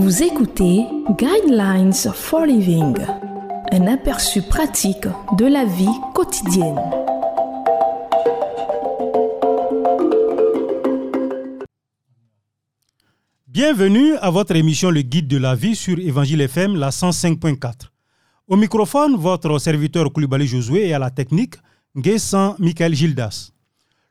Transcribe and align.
Vous 0.00 0.22
écoutez 0.22 0.86
Guidelines 1.18 1.92
for 1.92 2.46
Living, 2.46 2.94
un 3.72 3.86
aperçu 3.88 4.42
pratique 4.42 5.08
de 5.36 5.44
la 5.44 5.64
vie 5.64 5.88
quotidienne. 6.14 6.78
Bienvenue 13.48 14.14
à 14.18 14.30
votre 14.30 14.54
émission 14.54 14.92
Le 14.92 15.02
Guide 15.02 15.26
de 15.26 15.36
la 15.36 15.56
vie 15.56 15.74
sur 15.74 15.98
Évangile 15.98 16.42
FM, 16.42 16.76
la 16.76 16.90
105.4. 16.90 17.90
Au 18.46 18.54
microphone, 18.54 19.16
votre 19.16 19.58
serviteur 19.58 20.12
Koulibaly 20.12 20.46
Josué 20.46 20.86
et 20.86 20.94
à 20.94 21.00
la 21.00 21.10
technique, 21.10 21.56
Nguessan 21.96 22.54
Michael 22.60 22.94
Gildas. 22.94 23.50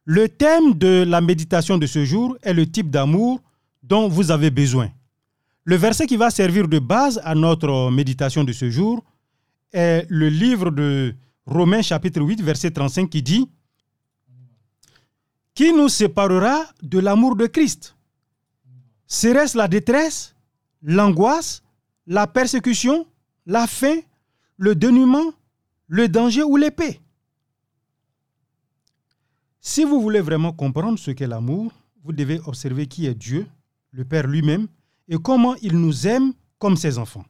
Le 0.03 0.27
thème 0.27 0.73
de 0.73 1.05
la 1.07 1.21
méditation 1.21 1.77
de 1.77 1.87
ce 1.87 2.03
jour 2.03 2.35
est 2.41 2.53
le 2.53 2.69
type 2.69 2.89
d'amour 2.89 3.39
dont 3.83 4.09
vous 4.09 4.31
avez 4.31 4.51
besoin. 4.51 4.89
Le 5.67 5.75
verset 5.75 6.07
qui 6.07 6.15
va 6.15 6.29
servir 6.29 6.69
de 6.69 6.79
base 6.79 7.19
à 7.25 7.35
notre 7.35 7.91
méditation 7.91 8.45
de 8.45 8.53
ce 8.53 8.69
jour 8.69 9.03
est 9.73 10.05
le 10.07 10.29
livre 10.29 10.71
de 10.71 11.13
Romains 11.45 11.81
chapitre 11.81 12.21
8 12.21 12.41
verset 12.41 12.71
35 12.71 13.09
qui 13.09 13.21
dit 13.21 13.49
Qui 15.53 15.73
nous 15.73 15.89
séparera 15.89 16.63
de 16.81 16.99
l'amour 16.99 17.35
de 17.35 17.47
Christ? 17.47 17.97
Serait-ce 19.07 19.57
la 19.57 19.67
détresse, 19.67 20.37
l'angoisse, 20.81 21.63
la 22.05 22.27
persécution, 22.27 23.05
la 23.45 23.67
faim, 23.67 23.99
le 24.55 24.73
dénuement, 24.73 25.33
le 25.87 26.07
danger 26.07 26.43
ou 26.43 26.55
l'épée? 26.55 27.01
Si 29.59 29.83
vous 29.83 29.99
voulez 29.99 30.21
vraiment 30.21 30.53
comprendre 30.53 30.97
ce 30.97 31.11
qu'est 31.11 31.27
l'amour, 31.27 31.73
vous 32.05 32.13
devez 32.13 32.39
observer 32.45 32.87
qui 32.87 33.05
est 33.05 33.13
Dieu, 33.13 33.45
le 33.91 34.05
Père 34.05 34.27
lui-même, 34.27 34.69
et 35.07 35.17
comment 35.17 35.55
il 35.61 35.77
nous 35.79 36.07
aime 36.07 36.33
comme 36.59 36.77
ses 36.77 36.97
enfants. 36.97 37.25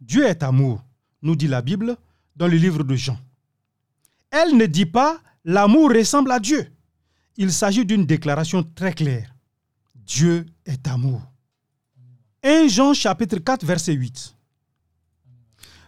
Dieu 0.00 0.24
est 0.26 0.42
amour, 0.42 0.82
nous 1.22 1.36
dit 1.36 1.48
la 1.48 1.62
Bible 1.62 1.96
dans 2.36 2.46
le 2.46 2.56
livre 2.56 2.82
de 2.82 2.94
Jean. 2.94 3.18
Elle 4.30 4.56
ne 4.56 4.66
dit 4.66 4.86
pas 4.86 5.20
l'amour 5.44 5.90
ressemble 5.90 6.32
à 6.32 6.38
Dieu. 6.38 6.66
Il 7.36 7.52
s'agit 7.52 7.84
d'une 7.84 8.06
déclaration 8.06 8.62
très 8.62 8.92
claire. 8.92 9.34
Dieu 9.94 10.46
est 10.64 10.86
amour. 10.86 11.22
1 12.42 12.68
Jean 12.68 12.94
chapitre 12.94 13.38
4 13.38 13.64
verset 13.64 13.92
8. 13.92 14.36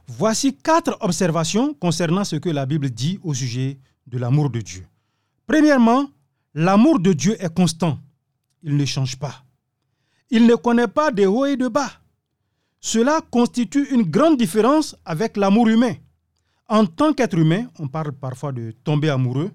Voici 0.08 0.56
quatre 0.56 0.96
observations 1.00 1.74
concernant 1.74 2.24
ce 2.24 2.36
que 2.36 2.48
la 2.48 2.66
Bible 2.66 2.90
dit 2.90 3.20
au 3.22 3.34
sujet 3.34 3.78
de 4.06 4.18
l'amour 4.18 4.50
de 4.50 4.60
Dieu. 4.60 4.86
Premièrement, 5.46 6.10
l'amour 6.54 6.98
de 6.98 7.12
Dieu 7.12 7.36
est 7.42 7.54
constant. 7.54 7.98
Il 8.62 8.76
ne 8.76 8.84
change 8.86 9.16
pas. 9.16 9.44
Il 10.30 10.46
ne 10.46 10.54
connaît 10.54 10.88
pas 10.88 11.10
de 11.10 11.26
haut 11.26 11.46
et 11.46 11.56
de 11.56 11.68
bas. 11.68 11.90
Cela 12.80 13.20
constitue 13.30 13.88
une 13.90 14.02
grande 14.02 14.36
différence 14.36 14.94
avec 15.04 15.36
l'amour 15.36 15.68
humain. 15.68 15.94
En 16.68 16.84
tant 16.86 17.12
qu'être 17.12 17.38
humain, 17.38 17.66
on 17.78 17.88
parle 17.88 18.12
parfois 18.12 18.52
de 18.52 18.72
tomber 18.84 19.08
amoureux 19.08 19.50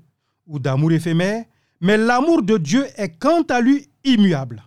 ou 0.47 0.59
d'amour 0.59 0.91
éphémère, 0.91 1.45
mais 1.79 1.97
l'amour 1.97 2.41
de 2.41 2.57
Dieu 2.57 2.85
est 2.97 3.17
quant 3.17 3.44
à 3.44 3.61
lui 3.61 3.88
immuable. 4.03 4.63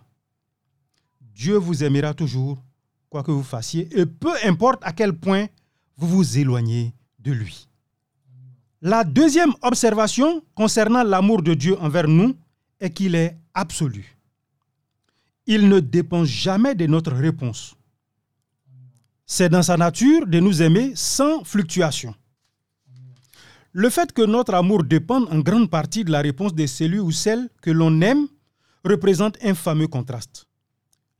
Dieu 1.21 1.55
vous 1.55 1.83
aimera 1.83 2.13
toujours, 2.13 2.63
quoi 3.09 3.21
que 3.21 3.31
vous 3.31 3.43
fassiez, 3.43 3.87
et 3.99 4.05
peu 4.05 4.31
importe 4.45 4.79
à 4.83 4.93
quel 4.93 5.13
point 5.13 5.47
vous 5.97 6.07
vous 6.07 6.37
éloignez 6.37 6.93
de 7.19 7.31
lui. 7.31 7.67
La 8.81 9.03
deuxième 9.03 9.53
observation 9.61 10.41
concernant 10.55 11.03
l'amour 11.03 11.41
de 11.41 11.53
Dieu 11.53 11.77
envers 11.81 12.07
nous 12.07 12.35
est 12.79 12.91
qu'il 12.91 13.15
est 13.15 13.37
absolu 13.53 14.16
il 15.47 15.69
ne 15.69 15.79
dépend 15.79 16.25
jamais 16.25 16.75
de 16.75 16.85
notre 16.85 17.13
réponse. 17.13 17.75
C'est 19.25 19.49
dans 19.49 19.63
sa 19.63 19.77
nature 19.77 20.27
de 20.27 20.39
nous 20.39 20.61
aimer 20.61 20.91
sans 20.95 21.43
fluctuation. 21.43 22.13
Le 23.71 23.89
fait 23.89 24.11
que 24.11 24.21
notre 24.21 24.53
amour 24.53 24.83
dépende 24.83 25.27
en 25.31 25.39
grande 25.39 25.69
partie 25.69 26.03
de 26.03 26.11
la 26.11 26.21
réponse 26.21 26.53
de 26.53 26.65
celui 26.65 26.99
ou 26.99 27.11
celle 27.11 27.49
que 27.61 27.71
l'on 27.71 28.01
aime 28.01 28.27
représente 28.83 29.37
un 29.43 29.53
fameux 29.53 29.87
contraste. 29.87 30.47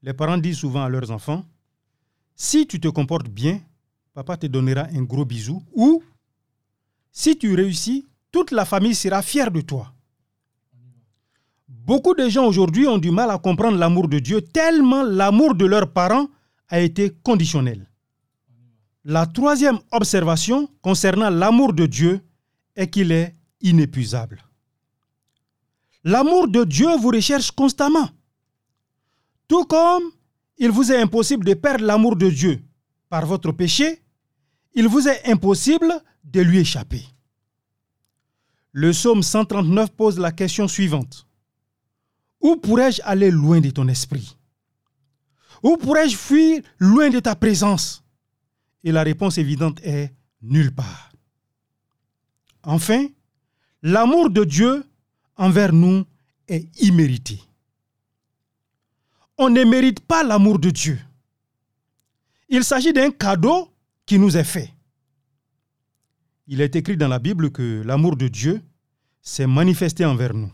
Les 0.03 0.13
parents 0.13 0.37
disent 0.37 0.57
souvent 0.57 0.83
à 0.83 0.89
leurs 0.89 1.11
enfants, 1.11 1.43
si 2.35 2.67
tu 2.67 2.79
te 2.79 2.87
comportes 2.87 3.29
bien, 3.29 3.59
papa 4.13 4.37
te 4.37 4.47
donnera 4.47 4.87
un 4.93 5.03
gros 5.03 5.25
bisou, 5.25 5.63
ou 5.73 6.03
si 7.11 7.37
tu 7.37 7.53
réussis, 7.55 8.05
toute 8.31 8.51
la 8.51 8.65
famille 8.65 8.95
sera 8.95 9.21
fière 9.21 9.51
de 9.51 9.61
toi. 9.61 9.93
Beaucoup 11.87 12.13
de 12.15 12.27
gens 12.27 12.45
aujourd'hui 12.45 12.85
ont 12.85 12.97
du 12.97 13.11
mal 13.11 13.31
à 13.31 13.37
comprendre 13.37 13.77
l'amour 13.77 14.09
de 14.09 14.19
Dieu 14.19 14.41
tellement 14.41 15.03
l'amour 15.03 15.55
de 15.55 15.65
leurs 15.65 15.93
parents 15.93 16.27
a 16.67 16.81
été 16.81 17.13
conditionnel. 17.23 17.89
La 19.05 19.25
troisième 19.25 19.79
observation 19.93 20.69
concernant 20.81 21.29
l'amour 21.29 21.71
de 21.71 21.85
Dieu 21.85 22.19
est 22.75 22.89
qu'il 22.89 23.13
est 23.13 23.33
inépuisable. 23.61 24.43
L'amour 26.03 26.49
de 26.49 26.65
Dieu 26.65 26.93
vous 26.97 27.07
recherche 27.07 27.51
constamment. 27.51 28.09
Tout 29.47 29.63
comme 29.63 30.03
il 30.57 30.71
vous 30.71 30.91
est 30.91 31.01
impossible 31.01 31.45
de 31.45 31.53
perdre 31.53 31.85
l'amour 31.85 32.17
de 32.17 32.29
Dieu 32.29 32.61
par 33.07 33.25
votre 33.25 33.53
péché, 33.53 34.01
il 34.73 34.89
vous 34.89 35.07
est 35.07 35.25
impossible 35.31 35.93
de 36.25 36.41
lui 36.41 36.59
échapper. 36.59 37.05
Le 38.73 38.91
psaume 38.91 39.23
139 39.23 39.91
pose 39.91 40.19
la 40.19 40.33
question 40.33 40.67
suivante. 40.67 41.26
Où 42.41 42.55
pourrais-je 42.55 43.01
aller 43.03 43.31
loin 43.31 43.59
de 43.59 43.69
ton 43.69 43.87
esprit? 43.87 44.37
Où 45.63 45.77
pourrais-je 45.77 46.15
fuir 46.15 46.61
loin 46.79 47.09
de 47.09 47.19
ta 47.19 47.35
présence? 47.35 48.03
Et 48.83 48.91
la 48.91 49.03
réponse 49.03 49.37
évidente 49.37 49.79
est 49.83 50.13
nulle 50.41 50.73
part. 50.73 51.11
Enfin, 52.63 53.07
l'amour 53.81 54.29
de 54.29 54.43
Dieu 54.43 54.83
envers 55.35 55.73
nous 55.73 56.05
est 56.47 56.67
immérité. 56.81 57.41
On 59.37 59.49
ne 59.49 59.63
mérite 59.63 59.99
pas 60.01 60.23
l'amour 60.23 60.59
de 60.59 60.69
Dieu. 60.69 60.99
Il 62.49 62.63
s'agit 62.63 62.93
d'un 62.93 63.11
cadeau 63.11 63.69
qui 64.05 64.17
nous 64.17 64.37
est 64.37 64.43
fait. 64.43 64.73
Il 66.47 66.61
est 66.61 66.75
écrit 66.75 66.97
dans 66.97 67.09
la 67.09 67.19
Bible 67.19 67.51
que 67.51 67.83
l'amour 67.85 68.15
de 68.15 68.29
Dieu 68.29 68.61
s'est 69.21 69.47
manifesté 69.47 70.05
envers 70.05 70.33
nous. 70.33 70.51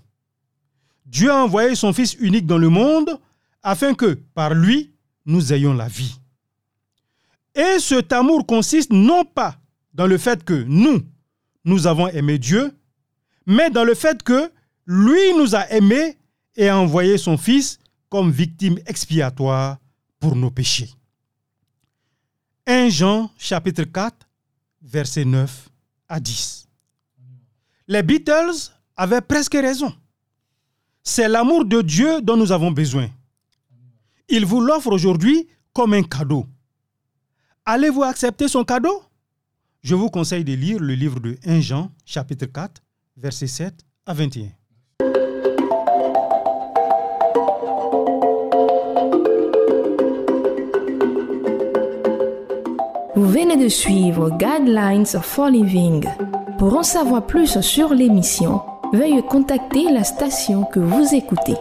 Dieu 1.06 1.32
a 1.32 1.44
envoyé 1.44 1.76
son 1.76 1.94
Fils 1.94 2.16
unique 2.20 2.48
dans 2.48 2.58
le 2.58 2.70
monde 2.70 3.20
afin 3.62 3.94
que, 3.94 4.14
par 4.34 4.54
lui, 4.54 4.94
nous 5.26 5.54
ayons 5.54 5.74
la 5.74 5.88
vie. 5.88 6.20
Et 7.56 7.80
cet 7.80 8.12
amour 8.14 8.46
consiste 8.46 8.92
non 8.92 9.26
pas 9.26 9.58
dans 9.94 10.08
le 10.08 10.18
fait 10.18 10.44
que 10.44 10.64
nous, 10.68 11.02
nous 11.66 11.88
avons 11.88 12.08
aimé 12.08 12.40
Dieu, 12.40 12.76
mais 13.46 13.70
dans 13.70 13.84
le 13.84 13.94
fait 13.94 14.24
que 14.24 14.52
lui 14.86 15.34
nous 15.38 15.56
a 15.56 15.70
aimés 15.70 16.18
et 16.56 16.70
a 16.70 16.78
envoyé 16.78 17.18
son 17.18 17.38
Fils 17.38 17.80
comme 18.10 18.32
victime 18.32 18.80
expiatoire 18.86 19.78
pour 20.20 20.36
nos 20.36 20.52
péchés. 20.52 20.90
1 22.66 22.90
Jean 22.90 23.32
chapitre 23.38 23.84
4, 23.84 24.16
versets 24.82 25.26
9 25.26 25.70
à 26.08 26.20
10. 26.20 26.68
Les 27.88 28.04
Beatles 28.04 28.72
avaient 28.96 29.22
presque 29.22 29.54
raison. 29.54 29.94
C'est 31.04 31.28
l'amour 31.28 31.66
de 31.66 31.82
Dieu 31.82 32.22
dont 32.22 32.38
nous 32.38 32.54
avons 32.54 32.72
besoin. 32.72 33.10
Il 34.30 34.46
vous 34.46 34.62
l'offre 34.62 34.92
aujourd'hui 34.92 35.50
comme 35.74 35.94
un 35.94 36.04
cadeau. 36.04 36.46
Allez-vous 37.66 38.04
accepter 38.04 38.48
son 38.48 38.64
cadeau? 38.64 39.04
Je 39.82 39.96
vous 39.96 40.10
conseille 40.10 40.46
de 40.46 40.54
lire 40.54 40.80
le 40.80 40.94
livre 40.94 41.20
de 41.20 41.38
1 41.46 41.60
Jean, 41.60 41.92
chapitre 42.06 42.46
4, 42.46 42.82
versets 43.18 43.48
7 43.48 43.86
à 44.06 44.14
21. 44.14 44.48
Vous 53.16 53.28
venez 53.28 53.58
de 53.58 53.68
suivre 53.68 54.30
Guidelines 54.38 55.06
for 55.06 55.50
Living. 55.50 56.06
Pour 56.58 56.78
en 56.78 56.84
savoir 56.84 57.26
plus 57.26 57.60
sur 57.60 57.94
l'émission, 57.94 58.62
veuillez 58.94 59.24
contacter 59.24 59.92
la 59.92 60.04
station 60.04 60.64
que 60.64 60.80
vous 60.80 61.16
écoutez. 61.16 61.56